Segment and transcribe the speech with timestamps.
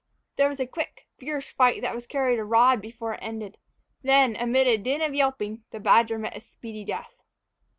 [0.35, 3.59] There was a quick, fierce fight that was carried a rod before it ended;
[4.01, 7.21] then, amid a din of yelping, the badger met a speedy death.